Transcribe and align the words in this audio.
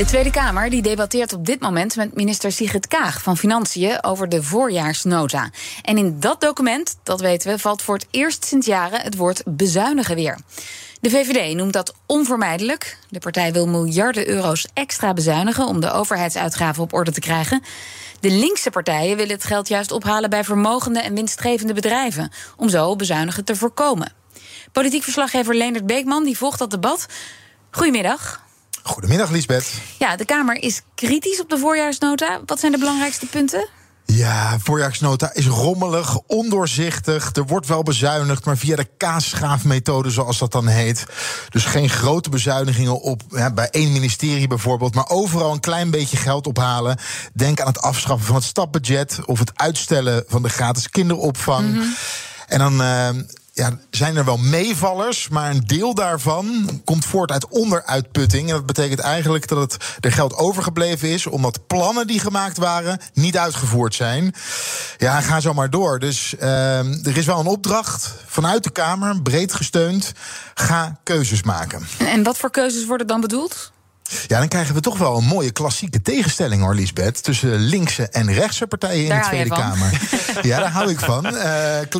De 0.00 0.06
Tweede 0.06 0.30
Kamer 0.30 0.70
die 0.70 0.82
debatteert 0.82 1.32
op 1.32 1.46
dit 1.46 1.60
moment 1.60 1.96
met 1.96 2.14
minister 2.14 2.52
Sigrid 2.52 2.88
Kaag 2.88 3.22
van 3.22 3.36
Financiën 3.36 4.04
over 4.04 4.28
de 4.28 4.42
voorjaarsnota. 4.42 5.50
En 5.82 5.98
in 5.98 6.20
dat 6.20 6.40
document, 6.40 6.98
dat 7.02 7.20
weten 7.20 7.50
we, 7.50 7.58
valt 7.58 7.82
voor 7.82 7.94
het 7.94 8.06
eerst 8.10 8.44
sinds 8.44 8.66
jaren 8.66 9.00
het 9.00 9.16
woord 9.16 9.42
bezuinigen 9.46 10.14
weer. 10.14 10.38
De 11.00 11.10
VVD 11.10 11.54
noemt 11.54 11.72
dat 11.72 11.94
onvermijdelijk. 12.06 12.98
De 13.08 13.18
partij 13.18 13.52
wil 13.52 13.66
miljarden 13.66 14.28
euro's 14.28 14.66
extra 14.72 15.12
bezuinigen 15.12 15.66
om 15.66 15.80
de 15.80 15.92
overheidsuitgaven 15.92 16.82
op 16.82 16.92
orde 16.92 17.12
te 17.12 17.20
krijgen. 17.20 17.62
De 18.20 18.30
linkse 18.30 18.70
partijen 18.70 19.16
willen 19.16 19.34
het 19.34 19.44
geld 19.44 19.68
juist 19.68 19.92
ophalen 19.92 20.30
bij 20.30 20.44
vermogende 20.44 21.00
en 21.00 21.14
winstgevende 21.14 21.74
bedrijven, 21.74 22.32
om 22.56 22.68
zo 22.68 22.96
bezuinigen 22.96 23.44
te 23.44 23.56
voorkomen. 23.56 24.12
Politiek 24.72 25.02
verslaggever 25.02 25.54
Leendert 25.54 25.86
Beekman 25.86 26.24
die 26.24 26.36
volgt 26.36 26.58
dat 26.58 26.70
debat. 26.70 27.06
Goedemiddag. 27.70 28.48
Goedemiddag, 28.82 29.30
Liesbeth. 29.30 29.72
Ja, 29.98 30.16
de 30.16 30.24
Kamer 30.24 30.62
is 30.62 30.82
kritisch 30.94 31.40
op 31.40 31.50
de 31.50 31.58
voorjaarsnota. 31.58 32.40
Wat 32.46 32.60
zijn 32.60 32.72
de 32.72 32.78
belangrijkste 32.78 33.26
punten? 33.26 33.68
Ja, 34.16 34.58
voorjaarsnota 34.58 35.34
is 35.34 35.46
rommelig, 35.46 36.18
ondoorzichtig. 36.26 37.30
Er 37.32 37.46
wordt 37.46 37.66
wel 37.66 37.82
bezuinigd, 37.82 38.44
maar 38.44 38.56
via 38.56 38.76
de 38.76 38.88
kaasschaafmethode, 38.96 40.10
zoals 40.10 40.38
dat 40.38 40.52
dan 40.52 40.66
heet. 40.66 41.06
Dus 41.48 41.64
geen 41.64 41.88
grote 41.88 42.30
bezuinigingen 42.30 43.00
op 43.00 43.22
ja, 43.28 43.50
bij 43.50 43.68
één 43.70 43.92
ministerie 43.92 44.46
bijvoorbeeld, 44.46 44.94
maar 44.94 45.08
overal 45.08 45.52
een 45.52 45.60
klein 45.60 45.90
beetje 45.90 46.16
geld 46.16 46.46
ophalen. 46.46 46.98
Denk 47.32 47.60
aan 47.60 47.66
het 47.66 47.80
afschaffen 47.80 48.26
van 48.26 48.34
het 48.34 48.44
stapbudget 48.44 49.18
of 49.24 49.38
het 49.38 49.52
uitstellen 49.54 50.24
van 50.26 50.42
de 50.42 50.48
gratis 50.48 50.90
kinderopvang. 50.90 51.94
En 52.46 52.58
dan. 52.58 52.80
Uh, 52.80 53.08
ja, 53.60 53.78
zijn 53.90 54.16
er 54.16 54.24
wel 54.24 54.36
meevallers, 54.36 55.28
maar 55.28 55.50
een 55.50 55.66
deel 55.66 55.94
daarvan 55.94 56.80
komt 56.84 57.04
voort 57.04 57.30
uit 57.30 57.48
onderuitputting. 57.48 58.48
En 58.48 58.54
dat 58.54 58.66
betekent 58.66 59.00
eigenlijk 59.00 59.48
dat 59.48 59.72
het 59.72 59.84
er 60.00 60.12
geld 60.12 60.34
overgebleven 60.34 61.08
is, 61.08 61.26
omdat 61.26 61.66
plannen 61.66 62.06
die 62.06 62.20
gemaakt 62.20 62.56
waren 62.56 63.00
niet 63.12 63.38
uitgevoerd 63.38 63.94
zijn. 63.94 64.34
Ja, 64.98 65.20
ga 65.20 65.40
zo 65.40 65.54
maar 65.54 65.70
door. 65.70 65.98
Dus 65.98 66.34
uh, 66.40 67.06
er 67.06 67.16
is 67.16 67.26
wel 67.26 67.40
een 67.40 67.46
opdracht 67.46 68.14
vanuit 68.26 68.64
de 68.64 68.70
Kamer, 68.70 69.22
breed 69.22 69.52
gesteund. 69.52 70.12
Ga 70.54 70.98
keuzes 71.02 71.42
maken. 71.42 71.86
En 71.98 72.22
wat 72.22 72.38
voor 72.38 72.50
keuzes 72.50 72.86
worden 72.86 73.06
dan 73.06 73.20
bedoeld? 73.20 73.72
Ja, 74.26 74.38
dan 74.38 74.48
krijgen 74.48 74.74
we 74.74 74.80
toch 74.80 74.98
wel 74.98 75.16
een 75.16 75.24
mooie 75.24 75.50
klassieke 75.50 76.02
tegenstelling, 76.02 76.62
hoor, 76.62 76.74
Lisbeth. 76.74 77.22
Tussen 77.22 77.58
linkse 77.58 78.08
en 78.08 78.32
rechtse 78.32 78.66
partijen 78.66 79.02
in 79.02 79.08
daar 79.08 79.22
de 79.22 79.26
Tweede 79.26 79.48
Kamer. 79.48 80.00
ja, 80.42 80.58
daar 80.58 80.70
hou 80.70 80.90
ik 80.90 80.98
van. 81.00 81.26
Uh, 81.26 81.32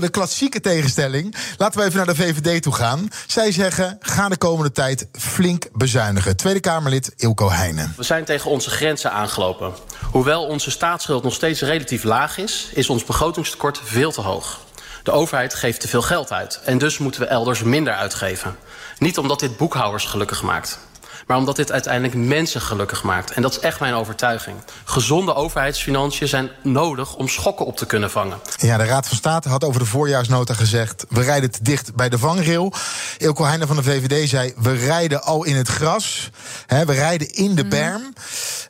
de 0.00 0.08
klassieke 0.10 0.60
tegenstelling. 0.60 1.34
Laten 1.56 1.80
we 1.80 1.86
even 1.86 1.96
naar 1.96 2.06
de 2.06 2.14
VVD 2.14 2.62
toe 2.62 2.74
gaan. 2.74 3.08
Zij 3.26 3.52
zeggen: 3.52 3.96
ga 4.00 4.28
de 4.28 4.36
komende 4.36 4.72
tijd 4.72 5.06
flink 5.12 5.66
bezuinigen. 5.72 6.36
Tweede 6.36 6.60
Kamerlid 6.60 7.12
Ilko 7.16 7.50
Heijnen. 7.50 7.94
We 7.96 8.02
zijn 8.02 8.24
tegen 8.24 8.50
onze 8.50 8.70
grenzen 8.70 9.12
aangelopen. 9.12 9.72
Hoewel 10.10 10.46
onze 10.46 10.70
staatsschuld 10.70 11.22
nog 11.22 11.34
steeds 11.34 11.60
relatief 11.60 12.02
laag 12.02 12.38
is, 12.38 12.70
is 12.72 12.90
ons 12.90 13.04
begrotingstekort 13.04 13.80
veel 13.84 14.12
te 14.12 14.20
hoog. 14.20 14.60
De 15.02 15.10
overheid 15.10 15.54
geeft 15.54 15.80
te 15.80 15.88
veel 15.88 16.02
geld 16.02 16.32
uit. 16.32 16.60
En 16.64 16.78
dus 16.78 16.98
moeten 16.98 17.20
we 17.20 17.26
elders 17.26 17.62
minder 17.62 17.94
uitgeven. 17.94 18.56
Niet 18.98 19.18
omdat 19.18 19.40
dit 19.40 19.56
boekhouders 19.56 20.04
gelukkig 20.04 20.42
maakt 20.42 20.78
maar 21.26 21.36
omdat 21.36 21.56
dit 21.56 21.72
uiteindelijk 21.72 22.14
mensen 22.14 22.60
gelukkig 22.60 23.02
maakt. 23.02 23.30
En 23.30 23.42
dat 23.42 23.50
is 23.50 23.58
echt 23.58 23.80
mijn 23.80 23.94
overtuiging. 23.94 24.56
Gezonde 24.84 25.34
overheidsfinanciën 25.34 26.28
zijn 26.28 26.50
nodig 26.62 27.16
om 27.16 27.28
schokken 27.28 27.66
op 27.66 27.76
te 27.76 27.86
kunnen 27.86 28.10
vangen. 28.10 28.38
Ja, 28.56 28.76
de 28.76 28.84
Raad 28.84 29.08
van 29.08 29.16
State 29.16 29.48
had 29.48 29.64
over 29.64 29.80
de 29.80 29.86
voorjaarsnota 29.86 30.54
gezegd... 30.54 31.04
we 31.08 31.22
rijden 31.22 31.50
te 31.50 31.62
dicht 31.62 31.94
bij 31.94 32.08
de 32.08 32.18
vangrail. 32.18 32.72
Ilko 33.18 33.44
Heijnen 33.44 33.66
van 33.66 33.76
de 33.76 33.82
VVD 33.82 34.28
zei... 34.28 34.52
we 34.56 34.72
rijden 34.72 35.22
al 35.22 35.44
in 35.44 35.56
het 35.56 35.68
gras. 35.68 36.30
He, 36.66 36.84
we 36.84 36.92
rijden 36.92 37.30
in 37.30 37.54
de 37.54 37.66
berm. 37.66 38.02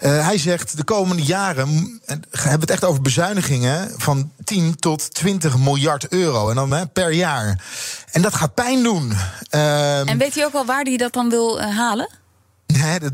Uh, 0.01 0.27
hij 0.27 0.39
zegt, 0.39 0.77
de 0.77 0.85
komende 0.85 1.23
jaren 1.23 2.01
hebben 2.07 2.31
we 2.31 2.49
het 2.61 2.71
echt 2.71 2.85
over 2.85 3.03
bezuinigingen... 3.03 3.95
van 3.97 4.33
10 4.45 4.77
tot 4.77 5.15
20 5.15 5.59
miljard 5.59 6.09
euro. 6.09 6.49
En 6.49 6.55
dan 6.55 6.73
he, 6.73 6.87
per 6.87 7.13
jaar. 7.13 7.61
En 8.11 8.23
dat 8.23 8.35
gaat 8.35 8.55
pijn 8.55 8.83
doen. 8.83 9.13
Uh, 9.51 10.09
en 10.09 10.19
weet 10.19 10.37
u 10.37 10.43
ook 10.43 10.53
wel 10.53 10.65
waar 10.65 10.83
hij 10.83 10.97
dat 10.97 11.13
dan 11.13 11.31
wil 11.31 11.59
uh, 11.59 11.77
halen? 11.77 12.09
Nee, 12.83 12.99
dat, 12.99 13.13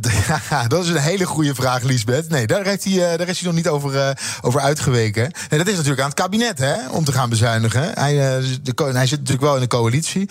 ja, 0.50 0.66
dat 0.68 0.84
is 0.84 0.90
een 0.90 0.96
hele 0.96 1.26
goede 1.26 1.54
vraag, 1.54 1.82
Liesbeth. 1.82 2.28
Nee, 2.28 2.46
daar, 2.46 2.64
heeft 2.64 2.84
hij, 2.84 2.92
uh, 2.92 3.18
daar 3.18 3.28
is 3.28 3.38
hij 3.38 3.46
nog 3.46 3.56
niet 3.56 3.68
over, 3.68 3.94
uh, 3.94 4.10
over 4.40 4.60
uitgeweken. 4.60 5.30
Nee, 5.50 5.58
dat 5.58 5.68
is 5.68 5.74
natuurlijk 5.74 6.00
aan 6.00 6.08
het 6.08 6.20
kabinet 6.20 6.58
hè, 6.58 6.88
om 6.90 7.04
te 7.04 7.12
gaan 7.12 7.28
bezuinigen. 7.28 7.90
Hij, 7.94 8.14
uh, 8.14 8.44
de, 8.62 8.84
hij 8.92 9.06
zit 9.06 9.18
natuurlijk 9.18 9.46
wel 9.46 9.54
in 9.54 9.60
de 9.60 9.66
coalitie. 9.66 10.30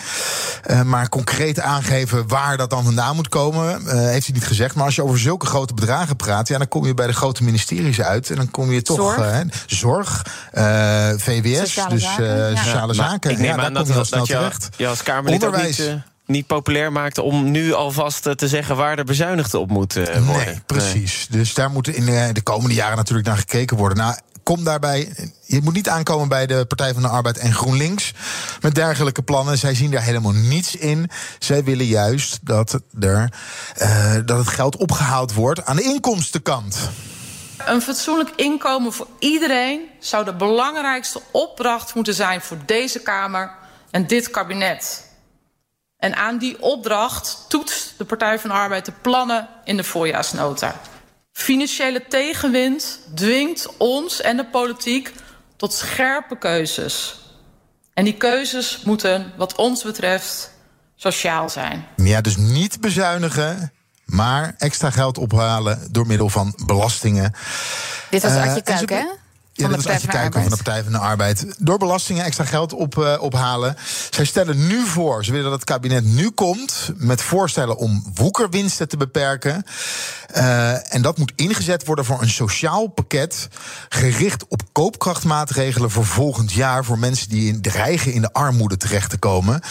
maar 0.86 1.10
concreet 1.10 1.60
aangeven 1.60 2.28
waar 2.28 2.58
dat 2.58 2.70
dan 2.70 2.84
vandaan 2.84 3.16
moet 3.16 3.30
komen, 3.30 3.98
heeft 3.98 4.26
hij 4.26 4.36
niet 4.36 4.48
gezegd. 4.48 4.76
Maar 4.76 4.86
als 4.86 4.96
je 4.96 5.04
over 5.04 5.20
zulke 5.20 5.46
grote 5.46 5.74
bedragen 5.74 6.16
praat, 6.16 6.48
ja, 6.48 6.58
dan 6.58 6.68
kom 6.68 6.86
je 6.86 6.94
bij 6.94 7.08
de 7.08 7.14
grote 7.14 7.44
ministeries 7.44 8.02
uit. 8.02 8.30
En 8.30 8.36
dan 8.36 8.52
kom 8.52 8.72
je 8.72 8.82
toch. 8.82 8.98
Zorg, 9.16 9.44
zorg 9.66 10.26
VWS, 11.18 11.58
sociale 11.58 11.94
dus 11.94 12.04
zaken. 12.04 12.58
sociale 12.58 12.94
ja. 12.94 13.10
zaken. 13.10 13.32
Ik 13.32 13.38
neem 13.38 13.46
ja, 13.46 13.56
daar 13.56 13.66
aan 13.66 13.74
kom 13.74 13.86
dat, 13.86 13.96
dat, 13.96 14.08
snel 14.08 14.26
dat 14.26 14.70
je, 14.78 14.88
als 14.88 15.04
Kamerlid 15.04 15.44
Onderwijs. 15.44 15.78
niet, 15.78 16.15
niet 16.26 16.48
populair 16.48 16.92
maakt 16.92 17.18
om 17.18 17.52
nu 17.52 17.74
alvast 17.74 18.38
te 18.38 18.48
zeggen 18.48 18.76
waar 18.76 18.98
er 18.98 19.06
bezuinigd 19.06 19.54
op 19.54 19.70
moet 19.70 19.94
worden. 19.94 20.26
Nee, 20.26 20.62
precies. 20.66 21.28
Nee. 21.30 21.40
Dus 21.40 21.54
daar 21.54 21.72
moet 21.72 21.88
in 21.88 22.34
de 22.34 22.42
komende 22.44 22.76
jaren 22.76 22.98
natuurlijk 22.98 23.28
naar 23.28 23.38
gekeken 23.38 23.78
worden. 23.78 23.98
Nou, 23.98 24.16
kom 24.46 24.64
daarbij. 24.64 25.16
Je 25.46 25.62
moet 25.62 25.74
niet 25.74 25.90
aankomen 25.90 26.28
bij 26.28 26.46
de 26.46 26.66
Partij 26.66 26.94
van 26.94 27.02
de 27.02 27.08
Arbeid 27.08 27.38
en 27.38 27.54
GroenLinks 27.54 28.14
met 28.62 28.76
dergelijke 28.76 29.22
plannen. 29.22 29.58
Zij 29.58 29.76
zien 29.76 29.92
daar 29.92 30.02
helemaal 30.02 30.32
niets 30.32 30.76
in. 30.76 31.10
Zij 31.40 31.64
willen 31.64 31.86
juist 31.86 32.40
dat, 32.42 32.80
er, 33.00 33.34
uh, 33.82 34.16
dat 34.26 34.38
het 34.38 34.48
geld 34.48 34.76
opgehaald 34.76 35.34
wordt 35.34 35.66
aan 35.66 35.76
de 35.76 35.84
inkomstenkant. 35.84 36.78
Een 37.58 37.82
fatsoenlijk 37.82 38.30
inkomen 38.36 38.94
voor 38.94 39.08
iedereen 39.20 39.82
zou 40.00 40.26
de 40.26 40.34
belangrijkste 40.34 41.22
opdracht 41.32 41.96
moeten 41.96 42.14
zijn 42.14 42.42
voor 42.42 42.58
deze 42.66 43.00
Kamer 43.00 43.52
en 43.92 44.08
dit 44.08 44.30
kabinet. 44.30 45.04
En 46.06 46.16
aan 46.16 46.38
die 46.38 46.62
opdracht 46.62 47.46
toetst 47.48 47.94
de 47.98 48.06
Partij 48.06 48.40
van 48.40 48.50
de 48.50 48.56
Arbeid 48.56 48.86
de 48.86 48.92
plannen 49.02 49.48
in 49.64 49.78
de 49.78 49.84
voorjaarsnota. 49.84 50.76
Financiële 51.32 52.08
tegenwind 52.08 53.00
dwingt 53.16 53.78
ons 53.78 54.22
en 54.22 54.38
de 54.38 54.46
politiek 54.46 55.14
tot 55.58 55.74
scherpe 55.74 56.38
keuzes. 56.38 57.20
En 57.94 58.04
die 58.04 58.14
keuzes 58.14 58.82
moeten, 58.84 59.34
wat 59.38 59.56
ons 59.56 59.84
betreft, 59.84 60.52
sociaal 60.96 61.50
zijn. 61.50 61.86
Ja, 61.96 62.22
dus 62.22 62.38
niet 62.38 62.82
bezuinigen, 62.82 63.74
maar 64.06 64.56
extra 64.58 64.90
geld 64.90 65.18
ophalen 65.18 65.88
door 65.92 66.08
middel 66.08 66.30
van 66.30 66.54
belastingen. 66.66 67.34
Dit 68.10 68.22
was 68.22 68.32
Adje 68.32 68.62
uh, 68.66 68.76
Kuik, 68.76 68.90
hè? 68.90 69.06
Ja, 69.58 69.68
dat 69.68 69.80
is 69.80 69.88
Adje 69.88 70.08
Kuiken 70.08 70.42
van 70.42 70.50
de 70.50 70.56
Partij 70.56 70.84
van 70.84 70.92
de 70.92 70.98
Arbeid. 70.98 71.46
Door 71.58 71.78
belastingen 71.78 72.24
extra 72.24 72.46
geld 72.46 72.74
op, 72.74 72.96
uh, 72.96 73.16
ophalen. 73.20 73.76
Zij 74.10 74.26
stellen 74.26 74.68
nu 74.68 74.86
voor, 74.86 75.26
ze 75.26 75.32
willen 75.32 75.50
dat 75.50 75.60
het 75.60 75.70
kabinet 75.70 76.04
nu 76.04 76.30
komt... 76.30 76.92
met 76.96 77.22
voorstellen 77.22 77.78
om 77.78 78.12
woekerwinsten 78.14 78.88
te 78.88 78.98
beperken. 78.98 79.64
Uh, 80.36 80.94
en 80.94 81.02
dat 81.02 81.18
moet 81.18 81.32
ingezet 81.36 81.86
worden 81.86 82.06
voor 82.06 82.22
een 82.22 82.30
sociaal 82.30 82.88
pakket... 82.88 83.48
gericht 83.90 84.48
op 84.48 84.62
koopkrachtmaatregelen 84.72 85.92
voor 85.92 86.06
volgend 86.06 86.52
jaar... 86.52 86.86
voor 86.86 87.00
mensen 87.00 87.30
die 87.30 87.48
in, 87.54 87.62
dreigen 87.62 88.14
in 88.14 88.22
de 88.22 88.34
armoede 88.34 88.78
terecht 88.78 89.10
te 89.10 89.18
komen... 89.18 89.62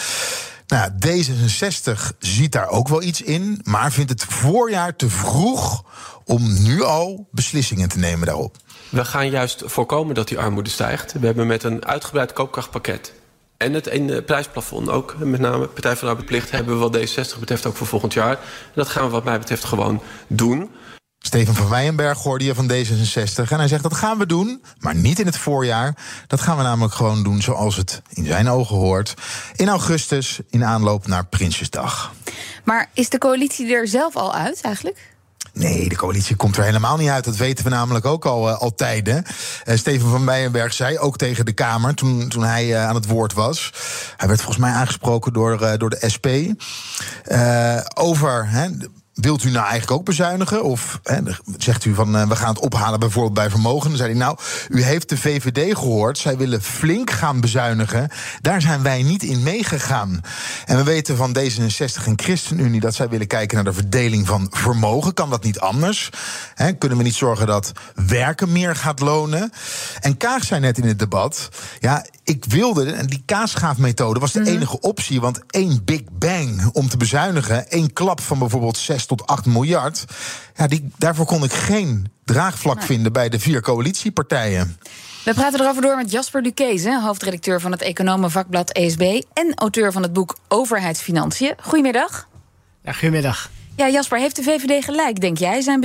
Nou, 0.67 0.91
D66 1.05 2.17
ziet 2.19 2.51
daar 2.51 2.69
ook 2.69 2.87
wel 2.87 3.01
iets 3.01 3.21
in, 3.21 3.59
maar 3.63 3.91
vindt 3.91 4.11
het 4.11 4.23
voorjaar 4.23 4.95
te 4.95 5.09
vroeg 5.09 5.83
om 6.23 6.63
nu 6.63 6.83
al 6.83 7.27
beslissingen 7.31 7.89
te 7.89 7.97
nemen 7.97 8.25
daarop. 8.25 8.57
We 8.89 9.05
gaan 9.05 9.29
juist 9.29 9.63
voorkomen 9.65 10.15
dat 10.15 10.27
die 10.27 10.39
armoede 10.39 10.69
stijgt. 10.69 11.13
We 11.13 11.25
hebben 11.25 11.47
met 11.47 11.63
een 11.63 11.85
uitgebreid 11.85 12.33
koopkrachtpakket 12.33 13.13
en 13.57 13.73
het 13.73 13.87
in 13.87 14.23
prijsplafond 14.25 14.89
ook, 14.89 15.15
met 15.17 15.39
name 15.39 15.67
Partij 15.67 15.95
van 15.95 16.07
de 16.07 16.13
Arbeidplicht, 16.13 16.51
hebben 16.51 16.79
we 16.79 16.89
wat 16.89 16.97
D60 16.97 17.39
betreft 17.39 17.65
ook 17.65 17.75
voor 17.75 17.87
volgend 17.87 18.13
jaar. 18.13 18.31
En 18.31 18.73
dat 18.73 18.87
gaan 18.87 19.05
we 19.05 19.09
wat 19.09 19.23
mij 19.23 19.39
betreft 19.39 19.63
gewoon 19.63 20.01
doen. 20.27 20.71
Steven 21.19 21.53
van 21.53 21.69
Weijenberg 21.69 22.21
hoorde 22.21 22.45
je 22.45 22.55
van 22.55 22.71
D66. 22.71 23.49
En 23.49 23.57
hij 23.57 23.67
zegt 23.67 23.83
dat 23.83 23.93
gaan 23.93 24.17
we 24.17 24.25
doen, 24.25 24.63
maar 24.79 24.95
niet 24.95 25.19
in 25.19 25.25
het 25.25 25.37
voorjaar. 25.37 25.97
Dat 26.27 26.41
gaan 26.41 26.57
we 26.57 26.63
namelijk 26.63 26.93
gewoon 26.93 27.23
doen 27.23 27.41
zoals 27.41 27.75
het 27.75 28.01
in 28.09 28.25
zijn 28.25 28.49
ogen 28.49 28.75
hoort. 28.75 29.13
In 29.55 29.67
augustus, 29.67 30.39
in 30.49 30.65
aanloop 30.65 31.07
naar 31.07 31.25
Prinsjesdag. 31.25 32.13
Maar 32.63 32.89
is 32.93 33.09
de 33.09 33.17
coalitie 33.17 33.73
er 33.73 33.87
zelf 33.87 34.15
al 34.15 34.33
uit 34.33 34.61
eigenlijk? 34.61 35.14
Nee, 35.55 35.89
de 35.89 35.95
coalitie 35.95 36.35
komt 36.35 36.57
er 36.57 36.63
helemaal 36.63 36.97
niet 36.97 37.09
uit. 37.09 37.23
Dat 37.23 37.35
weten 37.35 37.63
we 37.63 37.69
namelijk 37.69 38.05
ook 38.05 38.25
al, 38.25 38.49
uh, 38.49 38.69
tijden. 38.75 39.23
Uh, 39.65 39.75
Steven 39.75 40.09
van 40.09 40.25
Bijenberg 40.25 40.73
zei 40.73 40.97
ook 40.97 41.17
tegen 41.17 41.45
de 41.45 41.53
Kamer 41.53 41.93
toen, 41.93 42.29
toen 42.29 42.43
hij 42.43 42.65
uh, 42.65 42.87
aan 42.87 42.95
het 42.95 43.05
woord 43.05 43.33
was. 43.33 43.73
Hij 44.17 44.27
werd 44.27 44.41
volgens 44.41 44.65
mij 44.65 44.71
aangesproken 44.71 45.33
door, 45.33 45.77
door 45.77 45.89
de 45.89 46.09
SP. 46.13 46.27
over. 47.93 48.49
Hè, 48.49 48.67
Wilt 49.15 49.43
u 49.43 49.51
nou 49.51 49.65
eigenlijk 49.65 49.91
ook 49.91 50.05
bezuinigen? 50.05 50.63
Of 50.63 50.99
hè, 51.03 51.19
zegt 51.57 51.85
u 51.85 51.93
van 51.93 52.15
uh, 52.15 52.27
we 52.27 52.35
gaan 52.35 52.49
het 52.49 52.59
ophalen 52.59 52.99
bijvoorbeeld 52.99 53.33
bij 53.33 53.49
vermogen? 53.49 53.87
Dan 53.89 53.97
zei 53.97 54.09
hij 54.09 54.19
nou, 54.19 54.37
u 54.69 54.83
heeft 54.83 55.09
de 55.09 55.17
VVD 55.17 55.77
gehoord. 55.77 56.17
Zij 56.17 56.37
willen 56.37 56.61
flink 56.61 57.11
gaan 57.11 57.39
bezuinigen. 57.39 58.09
Daar 58.41 58.61
zijn 58.61 58.81
wij 58.81 59.03
niet 59.03 59.23
in 59.23 59.43
meegegaan. 59.43 60.21
En 60.65 60.77
we 60.77 60.83
weten 60.83 61.17
van 61.17 61.37
D66 61.37 62.05
en 62.05 62.13
ChristenUnie 62.15 62.79
dat 62.79 62.95
zij 62.95 63.09
willen 63.09 63.27
kijken 63.27 63.55
naar 63.55 63.65
de 63.65 63.73
verdeling 63.73 64.27
van 64.27 64.47
vermogen. 64.51 65.13
Kan 65.13 65.29
dat 65.29 65.43
niet 65.43 65.59
anders? 65.59 66.09
Hè, 66.55 66.73
kunnen 66.73 66.97
we 66.97 67.03
niet 67.03 67.15
zorgen 67.15 67.47
dat 67.47 67.71
werken 68.07 68.51
meer 68.51 68.75
gaat 68.75 68.99
lonen? 68.99 69.51
En 69.99 70.17
Kaag 70.17 70.43
zei 70.43 70.59
net 70.59 70.77
in 70.77 70.87
het 70.87 70.99
debat, 70.99 71.49
ja, 71.79 72.05
ik 72.25 72.45
wilde, 72.47 72.91
en 72.91 73.05
die 73.05 73.23
kaasgaafmethode 73.25 74.19
was 74.19 74.31
de 74.31 74.39
mm 74.39 74.45
-hmm. 74.45 74.55
enige 74.55 74.79
optie. 74.79 75.21
Want 75.21 75.39
één 75.49 75.81
big 75.85 76.01
bang 76.11 76.69
om 76.73 76.89
te 76.89 76.97
bezuinigen, 76.97 77.69
één 77.69 77.93
klap 77.93 78.21
van 78.21 78.39
bijvoorbeeld 78.39 78.77
6 79.05 79.17
tot 79.17 79.27
8 79.27 79.45
miljard. 79.45 80.05
Ja, 80.55 80.67
die, 80.67 80.89
daarvoor 80.97 81.25
kon 81.25 81.43
ik 81.43 81.53
geen 81.53 82.11
draagvlak 82.25 82.77
nee. 82.77 82.85
vinden 82.85 83.13
bij 83.13 83.29
de 83.29 83.39
vier 83.39 83.61
coalitiepartijen. 83.61 84.77
We 85.23 85.33
praten 85.33 85.61
erover 85.61 85.81
door 85.81 85.95
met 85.95 86.11
Jasper 86.11 86.43
Duquese, 86.43 87.01
hoofdredacteur 87.01 87.61
van 87.61 87.71
het 87.71 87.81
economenvakblad 87.81 88.71
ESB 88.71 89.21
en 89.33 89.53
auteur 89.55 89.91
van 89.91 90.01
het 90.01 90.13
boek 90.13 90.37
Overheidsfinanciën. 90.47 91.53
Goedemiddag. 91.61 92.27
Ja, 92.83 92.91
goedemiddag. 92.91 93.49
Ja, 93.75 93.89
Jasper, 93.89 94.19
heeft 94.19 94.35
de 94.35 94.43
VVD 94.43 94.85
gelijk, 94.85 95.21
denk 95.21 95.37
jij? 95.37 95.61
Zijn 95.61 95.79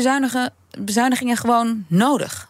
bezuinigingen 0.78 1.36
gewoon 1.36 1.84
nodig? 1.86 2.48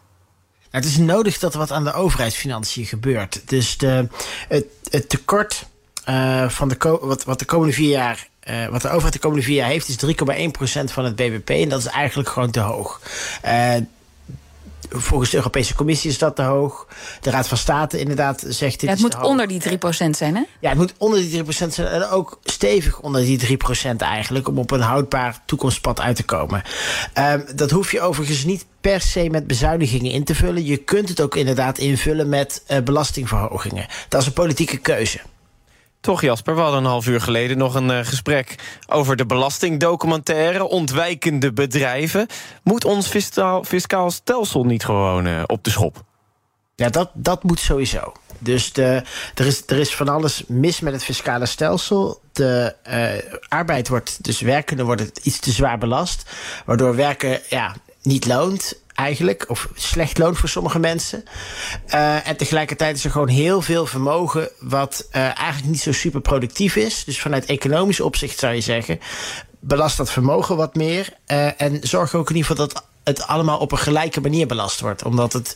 Het 0.69 0.85
is 0.85 0.97
nodig 0.97 1.39
dat 1.39 1.53
er 1.53 1.59
wat 1.59 1.71
aan 1.71 1.83
de 1.83 1.93
overheidsfinanciën 1.93 2.85
gebeurt. 2.85 3.41
Dus 3.45 3.77
de, 3.77 4.07
het, 4.47 4.65
het 4.89 5.09
tekort 5.09 5.65
uh, 6.09 6.49
van 6.49 6.69
de, 6.69 6.97
wat, 7.01 7.23
wat 7.23 7.39
de 7.39 7.45
komende 7.45 7.73
vier 7.73 7.89
jaar 7.89 8.29
uh, 8.51 8.67
wat 8.67 8.81
de 8.81 8.89
overheid 8.89 9.13
de 9.13 9.19
komende 9.19 9.43
vier 9.43 9.55
jaar 9.55 9.69
heeft, 9.69 9.87
is 9.87 9.97
3,1% 10.05 10.83
van 10.83 11.05
het 11.05 11.15
BBP. 11.15 11.49
En 11.49 11.69
dat 11.69 11.79
is 11.79 11.85
eigenlijk 11.85 12.29
gewoon 12.29 12.51
te 12.51 12.59
hoog. 12.59 13.01
Uh, 13.45 13.75
volgens 14.89 15.29
de 15.29 15.37
Europese 15.37 15.75
Commissie 15.75 16.09
is 16.09 16.17
dat 16.17 16.35
te 16.35 16.41
hoog. 16.41 16.87
De 17.21 17.29
Raad 17.29 17.47
van 17.47 17.57
State 17.57 17.99
inderdaad 17.99 18.43
zegt 18.47 18.79
dit. 18.79 18.89
Ja, 18.89 18.89
het 18.89 18.99
moet 18.99 19.21
onder 19.21 19.47
die 19.47 19.61
3% 19.61 20.09
zijn, 20.09 20.35
hè? 20.35 20.43
Ja, 20.59 20.69
het 20.69 20.77
moet 20.77 20.93
onder 20.97 21.19
die 21.19 21.43
3% 21.43 21.47
zijn. 21.47 21.87
En 21.87 22.09
ook 22.09 22.39
stevig 22.43 22.99
onder 22.99 23.21
die 23.21 23.57
3% 23.57 23.95
eigenlijk. 23.97 24.47
Om 24.47 24.57
op 24.57 24.71
een 24.71 24.81
houdbaar 24.81 25.41
toekomstpad 25.45 25.99
uit 25.99 26.15
te 26.15 26.23
komen. 26.23 26.61
Uh, 27.17 27.33
dat 27.55 27.71
hoef 27.71 27.91
je 27.91 28.01
overigens 28.01 28.43
niet 28.43 28.65
per 28.81 29.01
se 29.01 29.29
met 29.29 29.47
bezuinigingen 29.47 30.11
in 30.11 30.23
te 30.23 30.35
vullen. 30.35 30.65
Je 30.65 30.77
kunt 30.77 31.09
het 31.09 31.21
ook 31.21 31.35
inderdaad 31.35 31.77
invullen 31.77 32.29
met 32.29 32.63
uh, 32.67 32.79
belastingverhogingen. 32.79 33.85
Dat 34.09 34.21
is 34.21 34.27
een 34.27 34.33
politieke 34.33 34.77
keuze. 34.77 35.19
Toch 36.01 36.21
Jasper, 36.21 36.55
we 36.55 36.61
hadden 36.61 36.79
een 36.79 36.89
half 36.89 37.07
uur 37.07 37.21
geleden 37.21 37.57
nog 37.57 37.75
een 37.75 37.89
uh, 37.89 37.99
gesprek 38.03 38.55
over 38.87 39.15
de 39.15 39.25
belastingdocumentaire 39.25 40.63
Ontwijkende 40.63 41.53
bedrijven. 41.53 42.27
Moet 42.63 42.85
ons 42.85 43.07
fiscaal, 43.07 43.63
fiscaal 43.63 44.11
stelsel 44.11 44.63
niet 44.63 44.85
gewoon 44.85 45.27
uh, 45.27 45.43
op 45.45 45.63
de 45.63 45.69
schop? 45.69 46.03
Ja, 46.75 46.89
dat, 46.89 47.09
dat 47.13 47.43
moet 47.43 47.59
sowieso. 47.59 48.13
Dus 48.39 48.73
de, 48.73 49.03
er, 49.35 49.45
is, 49.45 49.63
er 49.65 49.77
is 49.77 49.95
van 49.95 50.07
alles 50.07 50.43
mis 50.47 50.79
met 50.79 50.93
het 50.93 51.03
fiscale 51.03 51.45
stelsel. 51.45 52.21
De 52.31 52.75
uh, 52.89 53.33
arbeid 53.47 53.87
wordt, 53.87 54.23
dus 54.23 54.41
werkende 54.41 54.83
wordt 54.83 55.19
iets 55.23 55.39
te 55.39 55.51
zwaar 55.51 55.77
belast. 55.77 56.29
Waardoor 56.65 56.95
werken 56.95 57.39
ja, 57.49 57.75
niet 58.01 58.25
loont 58.25 58.79
eigenlijk. 59.01 59.45
Of 59.47 59.67
slecht 59.75 60.17
loont 60.17 60.37
voor 60.37 60.49
sommige 60.49 60.79
mensen. 60.79 61.23
Uh, 61.93 62.27
en 62.27 62.37
tegelijkertijd 62.37 62.95
is 62.95 63.03
er 63.03 63.11
gewoon 63.11 63.27
heel 63.27 63.61
veel 63.61 63.85
vermogen... 63.85 64.49
wat 64.59 65.07
uh, 65.11 65.21
eigenlijk 65.21 65.65
niet 65.65 65.81
zo 65.81 65.91
super 65.91 66.21
productief 66.21 66.75
is. 66.75 67.03
Dus 67.03 67.21
vanuit 67.21 67.45
economisch 67.45 67.99
opzicht 67.99 68.39
zou 68.39 68.53
je 68.53 68.61
zeggen... 68.61 68.99
belast 69.59 69.97
dat 69.97 70.11
vermogen 70.11 70.55
wat 70.55 70.75
meer. 70.75 71.13
Uh, 71.27 71.61
en 71.61 71.79
zorg 71.81 72.15
ook 72.15 72.29
in 72.29 72.35
ieder 72.35 72.49
geval 72.49 72.67
dat 72.67 72.85
het 73.03 73.27
allemaal 73.27 73.57
op 73.57 73.71
een 73.71 73.77
gelijke 73.77 74.21
manier 74.21 74.47
belast 74.47 74.79
wordt. 74.79 75.03
Omdat 75.03 75.33
het 75.33 75.55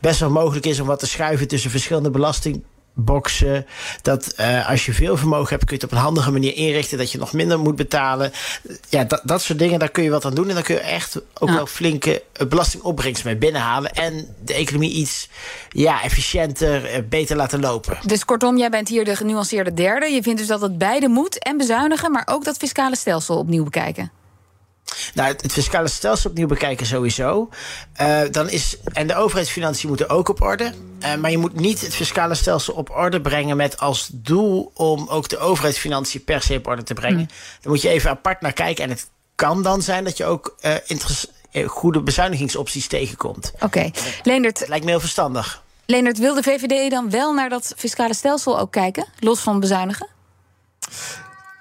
best 0.00 0.20
wel 0.20 0.30
mogelijk 0.30 0.66
is 0.66 0.80
om 0.80 0.86
wat 0.86 0.98
te 0.98 1.06
schuiven... 1.06 1.48
tussen 1.48 1.70
verschillende 1.70 2.10
belasting 2.10 2.64
boksen. 2.94 3.66
Dat 4.02 4.34
uh, 4.40 4.68
als 4.68 4.86
je 4.86 4.92
veel 4.92 5.16
vermogen 5.16 5.48
hebt, 5.48 5.64
kun 5.64 5.76
je 5.76 5.82
het 5.82 5.92
op 5.92 5.98
een 5.98 6.04
handige 6.04 6.30
manier 6.30 6.54
inrichten. 6.54 6.98
Dat 6.98 7.12
je 7.12 7.18
nog 7.18 7.32
minder 7.32 7.58
moet 7.58 7.76
betalen. 7.76 8.32
Ja, 8.88 9.04
dat, 9.04 9.20
dat 9.24 9.42
soort 9.42 9.58
dingen, 9.58 9.78
daar 9.78 9.90
kun 9.90 10.02
je 10.02 10.10
wat 10.10 10.24
aan 10.24 10.34
doen. 10.34 10.48
En 10.48 10.54
dan 10.54 10.62
kun 10.62 10.74
je 10.74 10.80
echt 10.80 11.20
ook 11.38 11.48
ja. 11.48 11.54
wel 11.54 11.66
flinke 11.66 12.22
belastingopbrengst 12.48 13.24
mee 13.24 13.36
binnenhalen. 13.36 13.92
En 13.92 14.26
de 14.44 14.54
economie 14.54 14.92
iets 14.92 15.28
ja, 15.68 16.02
efficiënter, 16.02 16.94
uh, 16.94 16.98
beter 17.08 17.36
laten 17.36 17.60
lopen. 17.60 17.98
Dus 18.06 18.24
kortom, 18.24 18.58
jij 18.58 18.70
bent 18.70 18.88
hier 18.88 19.04
de 19.04 19.16
genuanceerde 19.16 19.74
derde. 19.74 20.06
Je 20.06 20.22
vindt 20.22 20.38
dus 20.38 20.48
dat 20.48 20.60
het 20.60 20.78
beide 20.78 21.08
moet 21.08 21.38
en 21.38 21.56
bezuinigen, 21.56 22.12
maar 22.12 22.28
ook 22.30 22.44
dat 22.44 22.56
fiscale 22.56 22.96
stelsel 22.96 23.38
opnieuw 23.38 23.64
bekijken. 23.64 24.10
Nou, 25.14 25.28
het 25.28 25.52
fiscale 25.52 25.88
stelsel 25.88 26.30
opnieuw 26.30 26.46
bekijken 26.46 26.86
sowieso. 26.86 27.48
Uh, 28.00 28.20
dan 28.30 28.48
is, 28.48 28.76
en 28.92 29.06
de 29.06 29.16
overheidsfinanciën 29.16 29.88
moeten 29.88 30.08
ook 30.08 30.28
op 30.28 30.40
orde. 30.40 30.72
Uh, 31.00 31.14
maar 31.14 31.30
je 31.30 31.38
moet 31.38 31.54
niet 31.54 31.80
het 31.80 31.94
fiscale 31.94 32.34
stelsel 32.34 32.74
op 32.74 32.90
orde 32.90 33.20
brengen 33.20 33.56
met 33.56 33.80
als 33.80 34.08
doel 34.12 34.70
om 34.74 35.08
ook 35.08 35.28
de 35.28 35.38
overheidsfinanciën 35.38 36.24
per 36.24 36.42
se 36.42 36.54
op 36.56 36.66
orde 36.66 36.82
te 36.82 36.94
brengen. 36.94 37.18
Mm. 37.18 37.28
Dan 37.60 37.72
moet 37.72 37.82
je 37.82 37.88
even 37.88 38.10
apart 38.10 38.40
naar 38.40 38.52
kijken. 38.52 38.84
En 38.84 38.90
het 38.90 39.08
kan 39.34 39.62
dan 39.62 39.82
zijn 39.82 40.04
dat 40.04 40.16
je 40.16 40.24
ook 40.24 40.56
uh, 41.52 41.68
goede 41.68 42.00
bezuinigingsopties 42.00 42.86
tegenkomt. 42.86 43.52
Oké, 43.54 43.64
okay. 43.64 43.92
Leendert. 44.22 44.68
Lijkt 44.68 44.84
me 44.84 44.90
heel 44.90 45.00
verstandig. 45.00 45.62
Leendert, 45.86 46.18
wil 46.18 46.34
de 46.34 46.42
VVD 46.42 46.90
dan 46.90 47.10
wel 47.10 47.32
naar 47.32 47.48
dat 47.48 47.74
fiscale 47.76 48.14
stelsel 48.14 48.58
ook 48.58 48.72
kijken, 48.72 49.06
los 49.18 49.40
van 49.40 49.60
bezuinigen? 49.60 50.08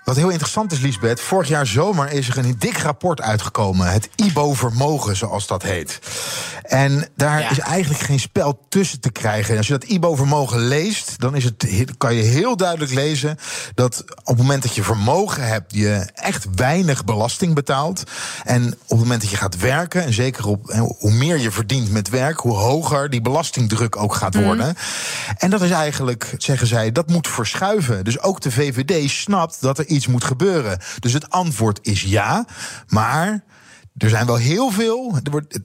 Wat 0.04 0.16
heel 0.16 0.30
interessant 0.30 0.72
is, 0.72 0.80
Liesbeth, 0.80 1.22
vorig 1.22 1.48
jaar 1.48 1.68
zomer 1.68 2.12
is 2.12 2.30
er 2.30 2.38
een 2.38 2.56
dik 2.60 2.78
rapport 2.78 3.22
uitgekomen. 3.22 3.92
Het 3.92 4.10
IBO-vermogen, 4.16 5.16
zoals 5.16 5.48
dat 5.48 5.64
heet. 5.64 6.00
En 6.64 7.08
daar 7.16 7.40
ja. 7.40 7.50
is 7.50 7.60
eigenlijk 7.60 8.04
geen 8.04 8.20
spel 8.20 8.66
tussen 8.70 9.00
te 9.00 9.12
krijgen. 9.12 9.58
Als 9.58 9.68
je 9.68 9.74
dat 9.74 9.84
IBO-vermogen 9.84 10.60
leest, 10.60 11.20
dan 11.20 11.36
is 11.36 11.44
het, 11.44 11.66
kan 11.98 12.16
je 12.16 12.22
heel 12.22 12.58
duidelijk 12.58 12.94
lezen 12.94 13.38
dat 13.76 14.04
op 14.08 14.26
het 14.26 14.38
moment 14.38 14.64
dat 14.64 14.76
je 14.76 14.84
vermogen 14.84 15.48
hebt, 15.48 15.74
je 15.74 16.10
echt 16.14 16.48
weinig 16.56 17.06
belasting 17.06 17.56
betaalt. 17.56 18.04
En 18.44 18.66
op 18.66 18.90
het 18.90 19.00
moment 19.00 19.22
dat 19.22 19.30
je 19.30 19.38
gaat 19.38 19.58
werken, 19.58 20.04
en 20.04 20.14
zeker 20.14 20.48
op 20.48 20.72
hoe 20.98 21.12
meer 21.12 21.38
je 21.38 21.52
verdient 21.52 21.92
met 21.92 22.10
werk, 22.10 22.40
hoe 22.40 22.56
hoger 22.56 23.10
die 23.10 23.22
belastingdruk 23.22 23.96
ook 23.96 24.16
gaat 24.16 24.36
worden. 24.36 24.68
Mm. 24.68 24.76
En 25.38 25.50
dat 25.50 25.62
is 25.62 25.72
eigenlijk, 25.72 26.34
zeggen 26.38 26.68
zij, 26.68 26.92
dat 26.92 27.10
moet 27.10 27.28
verschuiven. 27.28 28.04
Dus 28.04 28.20
ook 28.20 28.42
de 28.42 28.52
VVD 28.52 29.10
snapt 29.10 29.62
dat 29.62 29.78
er 29.78 29.86
iets 29.86 30.08
moet 30.08 30.24
gebeuren. 30.24 30.80
Dus 31.00 31.14
het 31.14 31.30
antwoord 31.30 31.80
is 31.82 32.02
ja, 32.02 32.46
maar 32.88 33.44
er 33.98 34.10
zijn 34.10 34.26
wel 34.26 34.36
heel 34.36 34.72
veel. 34.72 35.18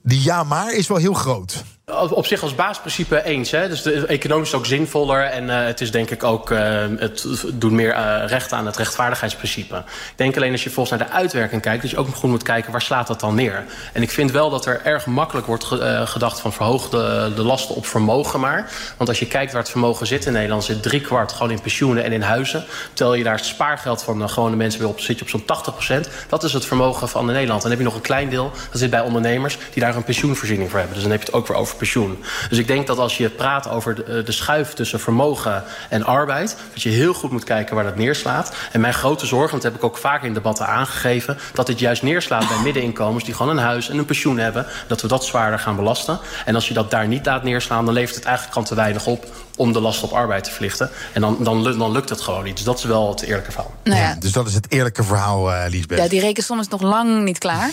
Die 0.03 0.23
ja, 0.23 0.43
maar 0.43 0.73
is 0.73 0.87
wel 0.87 0.97
heel 0.97 1.13
groot. 1.13 1.63
Op 2.09 2.25
zich 2.25 2.41
als 2.41 2.55
basisprincipe 2.55 3.23
eens. 3.23 3.51
Hè? 3.51 3.69
Dus 3.69 3.81
de, 3.81 4.05
economisch 4.05 4.47
is 4.47 4.53
ook 4.53 4.65
zinvoller. 4.65 5.23
En 5.23 5.43
uh, 5.43 5.65
het 5.65 5.81
is 5.81 5.91
denk 5.91 6.09
ik 6.09 6.23
ook. 6.23 6.49
Uh, 6.49 6.59
het 6.97 7.25
doet 7.53 7.71
meer 7.71 7.95
uh, 7.95 8.23
recht 8.25 8.53
aan 8.53 8.65
het 8.65 8.77
rechtvaardigheidsprincipe. 8.77 9.75
Ik 9.75 10.13
denk 10.15 10.35
alleen 10.35 10.51
als 10.51 10.63
je 10.63 10.69
volgens 10.69 10.99
naar 10.99 11.07
de 11.07 11.13
uitwerking 11.13 11.61
kijkt. 11.61 11.81
dat 11.81 11.91
je 11.91 11.97
ook 11.97 12.15
goed 12.15 12.29
moet 12.29 12.43
kijken 12.43 12.71
waar 12.71 12.81
slaat 12.81 13.07
dat 13.07 13.19
dan 13.19 13.35
neer. 13.35 13.63
En 13.93 14.01
ik 14.01 14.11
vind 14.11 14.31
wel 14.31 14.49
dat 14.49 14.65
er 14.65 14.81
erg 14.83 15.05
makkelijk 15.05 15.47
wordt 15.47 15.63
ge, 15.63 16.03
gedacht 16.05 16.39
van 16.39 16.53
verhoog 16.53 16.89
de, 16.89 17.31
de, 17.35 17.43
lasten 17.43 17.75
op 17.75 17.85
vermogen 17.85 18.39
maar. 18.39 18.71
Want 18.97 19.09
als 19.09 19.19
je 19.19 19.27
kijkt 19.27 19.51
waar 19.51 19.61
het 19.61 19.71
vermogen 19.71 20.07
zit 20.07 20.25
in 20.25 20.33
Nederland. 20.33 20.63
zit 20.63 20.83
drie 20.83 21.01
kwart 21.01 21.31
gewoon 21.31 21.51
in 21.51 21.61
pensioenen 21.61 22.03
en 22.03 22.11
in 22.11 22.21
huizen. 22.21 22.65
Tel 22.93 23.13
je 23.13 23.23
daar 23.23 23.35
het 23.35 23.45
spaargeld 23.45 24.03
van 24.03 24.19
de 24.19 24.27
gewone 24.27 24.55
mensen 24.55 24.79
weer 24.79 24.89
op. 24.89 24.99
zit 24.99 25.17
je 25.17 25.23
op 25.23 25.29
zo'n 25.29 25.45
80 25.45 25.73
procent. 25.73 26.09
Dat 26.29 26.43
is 26.43 26.53
het 26.53 26.65
vermogen 26.65 27.09
van 27.09 27.25
Nederland. 27.25 27.61
Dan 27.61 27.69
heb 27.69 27.79
je 27.79 27.85
nog 27.85 27.95
een 27.95 28.01
klein 28.01 28.29
deel. 28.29 28.51
Dat 28.71 28.79
zit 28.79 28.89
bij 28.89 29.01
ondernemers 29.01 29.57
die 29.73 29.83
daar 29.83 29.95
een 29.95 30.03
pensioenvoorziening 30.03 30.69
voor 30.69 30.79
hebben. 30.79 30.95
Dus 30.95 31.03
dan 31.03 31.13
heb 31.13 31.21
je 31.21 31.27
het 31.27 31.35
ook 31.35 31.47
weer 31.47 31.57
over 31.57 31.77
pensioen. 31.79 32.23
Dus 32.49 32.57
ik 32.57 32.67
denk 32.67 32.87
dat 32.87 32.97
als 32.97 33.17
je 33.17 33.29
praat 33.29 33.69
over 33.69 33.95
de, 33.95 34.23
de, 34.23 34.31
schuif 34.31 34.73
tussen 34.73 34.99
vermogen 34.99 35.63
en 35.89 36.03
arbeid... 36.03 36.57
dat 36.73 36.81
je 36.81 36.89
heel 36.89 37.13
goed 37.13 37.31
moet 37.31 37.43
kijken 37.43 37.75
waar 37.75 37.83
dat 37.83 37.95
neerslaat. 37.95 38.55
En 38.71 38.81
mijn 38.81 38.93
grote 38.93 39.25
zorg, 39.25 39.51
want 39.51 39.63
dat 39.63 39.71
heb 39.71 39.81
ik 39.81 39.87
ook 39.87 39.97
vaak 39.97 40.23
in 40.23 40.33
debatten 40.33 40.67
aangegeven... 40.67 41.37
dat 41.53 41.67
dit 41.67 41.79
juist 41.79 42.03
neerslaat 42.03 42.47
bij 42.47 42.59
middeninkomens 42.63 43.23
die 43.23 43.33
gewoon 43.33 43.57
een 43.57 43.63
huis 43.63 43.89
en 43.89 43.97
een 43.97 44.05
pensioen 44.05 44.37
hebben... 44.37 44.65
dat 44.87 45.01
we 45.01 45.07
dat 45.07 45.25
zwaarder 45.25 45.59
gaan 45.59 45.75
belasten. 45.75 46.19
En 46.45 46.55
als 46.55 46.67
je 46.67 46.73
dat 46.73 46.91
daar 46.91 47.07
niet 47.07 47.25
laat 47.25 47.43
neerslaan... 47.43 47.85
dan 47.85 47.93
levert 47.93 48.15
het 48.15 48.25
eigenlijk 48.25 48.57
al 48.57 48.63
te 48.63 48.75
weinig 48.75 49.05
op 49.05 49.25
om 49.59 49.73
de 49.73 49.79
last 49.79 50.03
op 50.03 50.11
arbeid 50.11 50.43
te 50.43 50.51
verlichten. 50.51 50.89
En 51.13 51.21
dan, 51.21 51.37
dan, 51.39 51.63
dan 51.63 51.91
lukt 51.91 52.09
het 52.09 52.21
gewoon 52.21 52.43
niet. 52.43 52.55
Dus 52.55 52.65
dat 52.65 52.77
is 52.77 52.83
wel 52.83 53.09
het 53.09 53.21
eerlijke 53.21 53.51
verhaal. 53.51 53.73
Nou 53.83 53.97
ja. 53.97 54.07
Ja, 54.07 54.15
dus 54.15 54.31
dat 54.31 54.47
is 54.47 54.53
het 54.53 54.71
eerlijke 54.71 55.03
verhaal, 55.03 55.51
uh, 55.51 55.63
Liesbeth. 55.69 55.97
Ja, 55.97 56.07
die 56.07 56.19
rekensom 56.19 56.59
is 56.59 56.67
nog 56.67 56.81
lang 56.81 57.23
niet 57.23 57.37
klaar. 57.37 57.71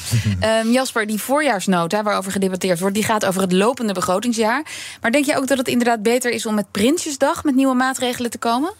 um, 0.65 0.73
Jasper, 0.77 1.07
die 1.07 1.21
voorjaarsnota 1.21 2.03
waarover 2.03 2.33
gedebatteerd 2.33 2.81
wordt... 2.81 2.95
die 2.95 3.05
gaat 3.05 3.25
over 3.25 3.41
het 3.41 3.53
lopende 3.53 3.93
begrotingsjaar. 3.93 4.67
Maar 5.01 5.11
denk 5.11 5.25
je 5.25 5.37
ook 5.37 5.49
dat 5.49 5.59
het 5.59 5.69
inderdaad 5.69 6.03
beter 6.03 6.31
is 6.31 6.47
om 6.47 6.55
met 6.55 6.71
Prinsjesdag... 6.71 7.45
met 7.45 7.55
nieuwe 7.55 7.75
maatregelen 7.75 8.31
te 8.31 8.39
komen? 8.39 8.73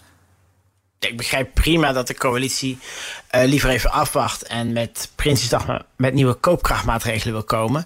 ik 0.99 1.17
begrijp 1.17 1.55
prima 1.55 1.93
dat 1.93 2.07
de 2.07 2.15
coalitie 2.15 2.79
uh, 3.35 3.45
liever 3.45 3.71
even 3.71 3.91
afwacht 3.91 4.43
en 4.43 4.73
met 4.73 5.11
Prinsjesdag 5.15 5.83
met 5.97 6.15
nieuwe 6.15 6.35
koopkrachtmaatregelen 6.35 7.35
wil 7.35 7.45
komen. 7.45 7.85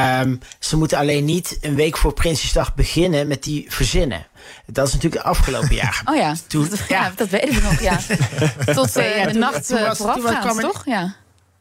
Um, 0.00 0.38
ze 0.58 0.76
moeten 0.76 0.98
alleen 0.98 1.24
niet 1.24 1.58
een 1.60 1.74
week 1.74 1.96
voor 1.96 2.12
Prinsjesdag 2.12 2.74
beginnen 2.74 3.26
met 3.26 3.42
die 3.42 3.64
verzinnen. 3.68 4.26
Dat 4.66 4.86
is 4.86 4.92
natuurlijk 4.92 5.22
het 5.22 5.32
afgelopen 5.32 5.74
jaar. 5.74 6.02
Oh 6.04 6.16
ja, 6.16 6.34
Toen, 6.46 6.68
ja. 6.88 7.12
dat 7.16 7.28
weten 7.28 7.54
we 7.54 7.60
nog, 7.60 7.80
ja. 7.80 7.98
Tot 8.74 8.96
uh, 8.96 9.16
ja, 9.16 9.26
de 9.26 9.38
nacht 9.38 9.70
uh, 9.70 9.94
voorafgaand, 9.94 10.60
toch? 10.60 10.82
Ja. 10.84 11.14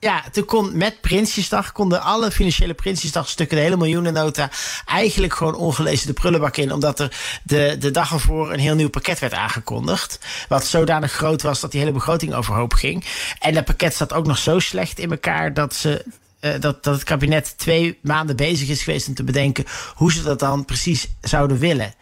Ja, 0.03 0.23
toen 0.31 0.45
kon 0.45 0.77
met 0.77 1.01
Prinsjesdag 1.01 1.71
konden 1.71 2.01
alle 2.01 2.31
financiële 2.31 2.73
Prinsjesdagstukken, 2.73 3.57
de 3.57 3.63
hele 3.63 3.77
miljoenennota, 3.77 4.49
eigenlijk 4.85 5.33
gewoon 5.33 5.55
ongelezen 5.55 6.07
de 6.07 6.13
prullenbak 6.13 6.57
in. 6.57 6.73
Omdat 6.73 6.99
er 6.99 7.15
de, 7.43 7.75
de 7.79 7.91
dag 7.91 8.11
ervoor 8.11 8.53
een 8.53 8.59
heel 8.59 8.75
nieuw 8.75 8.89
pakket 8.89 9.19
werd 9.19 9.33
aangekondigd. 9.33 10.19
Wat 10.47 10.65
zodanig 10.65 11.11
groot 11.11 11.41
was 11.41 11.59
dat 11.59 11.71
die 11.71 11.79
hele 11.79 11.93
begroting 11.93 12.33
overhoop 12.33 12.73
ging. 12.73 13.05
En 13.39 13.53
dat 13.53 13.65
pakket 13.65 13.95
zat 13.95 14.13
ook 14.13 14.25
nog 14.25 14.37
zo 14.37 14.59
slecht 14.59 14.99
in 14.99 15.11
elkaar 15.11 15.53
dat 15.53 15.75
ze 15.75 16.05
uh, 16.41 16.51
dat, 16.59 16.83
dat 16.83 16.93
het 16.93 17.03
kabinet 17.03 17.57
twee 17.57 17.99
maanden 18.01 18.35
bezig 18.35 18.69
is 18.69 18.83
geweest 18.83 19.07
om 19.07 19.13
te 19.13 19.23
bedenken 19.23 19.65
hoe 19.95 20.11
ze 20.11 20.23
dat 20.23 20.39
dan 20.39 20.65
precies 20.65 21.07
zouden 21.21 21.57
willen. 21.57 21.93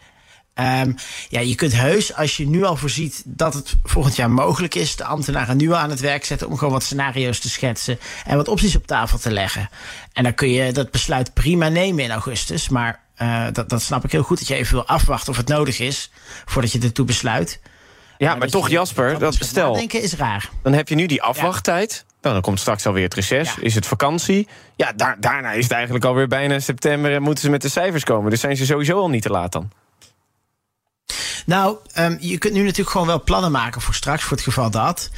Um, 0.54 0.94
ja, 1.28 1.40
je 1.40 1.54
kunt 1.54 1.72
heus, 1.72 2.14
als 2.14 2.36
je 2.36 2.48
nu 2.48 2.64
al 2.64 2.76
voorziet 2.76 3.22
dat 3.26 3.54
het 3.54 3.76
volgend 3.82 4.16
jaar 4.16 4.30
mogelijk 4.30 4.74
is, 4.74 4.96
de 4.96 5.04
ambtenaren 5.04 5.56
nu 5.56 5.70
al 5.70 5.76
aan 5.76 5.90
het 5.90 6.00
werk 6.00 6.24
zetten 6.24 6.48
om 6.48 6.56
gewoon 6.56 6.72
wat 6.72 6.82
scenario's 6.82 7.38
te 7.38 7.48
schetsen 7.48 7.98
en 8.24 8.36
wat 8.36 8.48
opties 8.48 8.76
op 8.76 8.86
tafel 8.86 9.18
te 9.18 9.30
leggen. 9.30 9.68
En 10.12 10.22
dan 10.22 10.34
kun 10.34 10.50
je 10.50 10.72
dat 10.72 10.90
besluit 10.90 11.34
prima 11.34 11.68
nemen 11.68 12.04
in 12.04 12.10
augustus. 12.10 12.68
Maar 12.68 13.00
uh, 13.18 13.46
dat, 13.52 13.68
dat 13.68 13.82
snap 13.82 14.04
ik 14.04 14.12
heel 14.12 14.22
goed, 14.22 14.38
dat 14.38 14.48
je 14.48 14.54
even 14.54 14.74
wil 14.74 14.86
afwachten 14.86 15.30
of 15.30 15.36
het 15.36 15.48
nodig 15.48 15.78
is 15.78 16.10
voordat 16.44 16.72
je 16.72 16.78
ertoe 16.80 17.04
besluit. 17.04 17.60
Ja, 18.18 18.28
maar, 18.28 18.38
maar 18.38 18.48
toch, 18.48 18.68
Jasper, 18.68 19.18
dat 19.18 19.34
stel. 19.34 19.72
Denken 19.72 20.02
is 20.02 20.14
raar. 20.14 20.48
Dan 20.62 20.72
heb 20.72 20.88
je 20.88 20.94
nu 20.94 21.06
die 21.06 21.22
afwachttijd. 21.22 22.04
Dan 22.20 22.40
komt 22.40 22.60
straks 22.60 22.86
alweer 22.86 23.04
het 23.04 23.14
reces, 23.14 23.54
is 23.58 23.74
het 23.74 23.86
vakantie. 23.86 24.48
Ja, 24.76 24.92
daar, 24.96 25.16
daarna 25.20 25.52
is 25.52 25.62
het 25.62 25.72
eigenlijk 25.72 26.04
alweer 26.04 26.28
bijna 26.28 26.58
september 26.58 27.14
en 27.14 27.22
moeten 27.22 27.44
ze 27.44 27.50
met 27.50 27.62
de 27.62 27.68
cijfers 27.68 28.04
komen. 28.04 28.30
Dus 28.30 28.40
zijn 28.40 28.56
ze 28.56 28.66
sowieso 28.66 28.98
al 28.98 29.08
niet 29.08 29.22
te 29.22 29.30
laat 29.30 29.52
dan. 29.52 29.70
Nou, 31.46 31.76
um, 31.98 32.16
je 32.20 32.38
kunt 32.38 32.54
nu 32.54 32.62
natuurlijk 32.62 32.90
gewoon 32.90 33.06
wel 33.06 33.22
plannen 33.22 33.50
maken 33.50 33.80
voor 33.80 33.94
straks, 33.94 34.22
voor 34.22 34.36
het 34.36 34.46
geval 34.46 34.70
dat. 34.70 35.10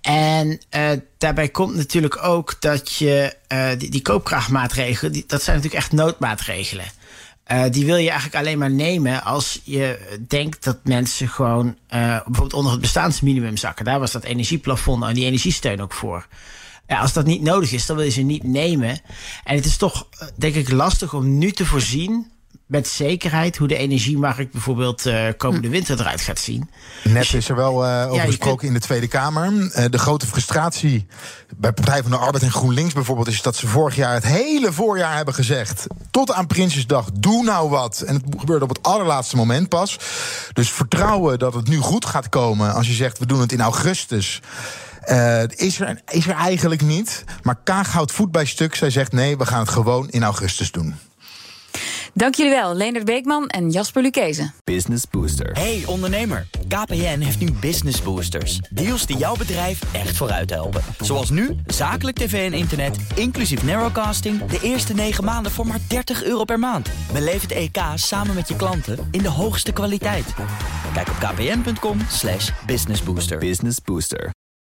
En 0.00 0.60
uh, 0.76 0.90
daarbij 1.18 1.48
komt 1.48 1.74
natuurlijk 1.74 2.24
ook 2.24 2.56
dat 2.60 2.92
je 2.92 3.34
uh, 3.52 3.68
die, 3.78 4.02
koopkrachtmaatregelen, 4.02 5.12
die, 5.12 5.24
dat 5.26 5.42
zijn 5.42 5.56
natuurlijk 5.56 5.82
echt 5.82 5.92
noodmaatregelen. 5.92 6.84
Uh, 7.52 7.64
die 7.70 7.84
wil 7.84 7.96
je 7.96 8.10
eigenlijk 8.10 8.38
alleen 8.44 8.58
maar 8.58 8.70
nemen 8.70 9.24
als 9.24 9.60
je 9.64 10.16
denkt 10.28 10.64
dat 10.64 10.78
mensen 10.84 11.28
gewoon 11.28 11.76
bijvoorbeeld 11.88 12.52
onder 12.52 12.72
het 12.72 12.80
bestaansminimum 12.80 13.56
zakken. 13.56 13.84
Daar 13.84 14.00
was 14.00 14.12
dat 14.12 14.24
energieplafond 14.24 15.04
en 15.04 15.14
die 15.14 15.24
energiesteun 15.24 15.80
ook 15.80 15.92
voor. 15.92 16.26
Ja, 16.86 17.00
als 17.00 17.12
dat 17.12 17.26
niet 17.26 17.42
nodig 17.42 17.72
is, 17.72 17.86
dan 17.86 17.96
wil 17.96 18.04
je 18.04 18.10
ze 18.10 18.20
niet 18.20 18.42
nemen. 18.42 19.00
En 19.44 19.56
het 19.56 19.64
is 19.64 19.76
toch, 19.76 20.08
denk 20.36 20.54
ik, 20.54 20.70
lastig 20.70 21.14
om 21.14 21.38
nu 21.38 21.52
te 21.52 21.66
voorzien 21.66 22.30
met 22.70 22.88
zekerheid 22.88 23.56
hoe 23.56 23.68
de 23.68 23.76
energiemarkt 23.76 24.52
bijvoorbeeld 24.52 25.06
uh, 25.06 25.26
komende 25.36 25.66
hm. 25.66 25.72
winter 25.72 26.00
eruit 26.00 26.20
gaat 26.20 26.38
zien. 26.38 26.70
Net 27.04 27.14
dus 27.14 27.34
is 27.34 27.48
er 27.48 27.56
wel 27.56 27.86
uh, 27.86 28.06
over 28.10 28.26
gesproken 28.26 28.66
in 28.66 28.74
de 28.74 28.80
Tweede 28.80 29.08
Kamer. 29.08 29.52
Uh, 29.52 29.84
de 29.90 29.98
grote 29.98 30.26
frustratie 30.26 31.06
bij 31.56 31.72
Partij 31.72 32.02
van 32.02 32.10
de 32.10 32.16
Arbeid 32.16 32.42
en 32.42 32.50
GroenLinks 32.50 32.94
bijvoorbeeld... 32.94 33.28
is 33.28 33.42
dat 33.42 33.56
ze 33.56 33.66
vorig 33.66 33.96
jaar 33.96 34.14
het 34.14 34.26
hele 34.26 34.72
voorjaar 34.72 35.16
hebben 35.16 35.34
gezegd... 35.34 35.86
tot 36.10 36.32
aan 36.32 36.46
Prinsjesdag, 36.46 37.06
doe 37.12 37.44
nou 37.44 37.70
wat. 37.70 38.00
En 38.00 38.14
het 38.14 38.24
gebeurde 38.38 38.64
op 38.64 38.70
het 38.70 38.82
allerlaatste 38.82 39.36
moment 39.36 39.68
pas. 39.68 39.98
Dus 40.52 40.70
vertrouwen 40.70 41.38
dat 41.38 41.54
het 41.54 41.68
nu 41.68 41.78
goed 41.78 42.04
gaat 42.06 42.28
komen... 42.28 42.74
als 42.74 42.86
je 42.86 42.92
zegt, 42.92 43.18
we 43.18 43.26
doen 43.26 43.40
het 43.40 43.52
in 43.52 43.60
augustus... 43.60 44.40
Uh, 45.06 45.42
is, 45.42 45.80
er, 45.80 46.00
is 46.08 46.26
er 46.26 46.34
eigenlijk 46.34 46.82
niet. 46.82 47.24
Maar 47.42 47.58
Kaag 47.64 47.92
houdt 47.92 48.12
voet 48.12 48.32
bij 48.32 48.44
stuk. 48.44 48.74
Zij 48.74 48.90
zegt 48.90 49.12
nee, 49.12 49.36
we 49.36 49.46
gaan 49.46 49.60
het 49.60 49.68
gewoon 49.68 50.08
in 50.08 50.22
augustus 50.22 50.70
doen. 50.70 50.94
Dank 52.14 52.34
jullie 52.34 52.52
wel, 52.52 52.74
Leendert 52.74 53.04
Beekman 53.04 53.46
en 53.46 53.70
Jasper 53.70 54.02
Lukezen. 54.02 54.54
Business 54.64 55.04
Booster. 55.10 55.52
Hey 55.52 55.82
ondernemer, 55.86 56.46
KPN 56.68 57.20
heeft 57.20 57.40
nu 57.40 57.52
Business 57.60 58.02
Boosters. 58.02 58.60
Deals 58.70 59.06
die 59.06 59.16
jouw 59.16 59.36
bedrijf 59.36 59.94
echt 59.94 60.16
vooruit 60.16 60.50
helpen. 60.50 60.82
Zoals 61.00 61.30
nu, 61.30 61.56
zakelijk 61.66 62.16
tv 62.16 62.52
en 62.52 62.58
internet, 62.58 62.96
inclusief 63.14 63.62
narrowcasting... 63.62 64.44
de 64.44 64.58
eerste 64.62 64.94
9 64.94 65.24
maanden 65.24 65.52
voor 65.52 65.66
maar 65.66 65.80
30 65.88 66.24
euro 66.24 66.44
per 66.44 66.58
maand. 66.58 66.88
Beleef 67.12 67.42
het 67.42 67.52
EK 67.52 67.78
samen 67.94 68.34
met 68.34 68.48
je 68.48 68.56
klanten 68.56 69.08
in 69.10 69.22
de 69.22 69.28
hoogste 69.28 69.72
kwaliteit. 69.72 70.34
Kijk 70.94 71.08
op 71.08 71.16
kpn.com 71.18 71.98
businessbooster. 72.66 73.38
Business 73.38 73.78
Booster. 73.84 74.30